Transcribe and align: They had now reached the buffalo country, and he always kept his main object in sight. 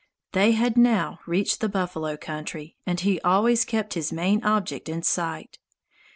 They 0.31 0.53
had 0.53 0.77
now 0.79 1.19
reached 1.27 1.59
the 1.61 1.69
buffalo 1.69 2.17
country, 2.17 2.75
and 2.87 2.99
he 2.99 3.21
always 3.21 3.63
kept 3.63 3.93
his 3.93 4.11
main 4.11 4.43
object 4.43 4.89
in 4.89 5.03
sight. 5.03 5.59